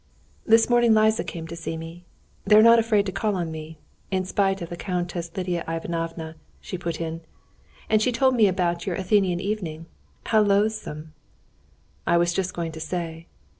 [0.47, 3.77] "This morning Liza came to see me—they're not afraid to call on me,
[4.09, 8.95] in spite of the Countess Lidia Ivanovna," she put in—"and she told me about your
[8.95, 9.85] Athenian evening.
[10.25, 11.13] How loathsome!"
[12.07, 13.27] "I was just going to say...."